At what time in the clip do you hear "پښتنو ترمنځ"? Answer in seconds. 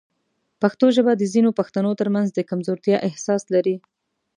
1.59-2.27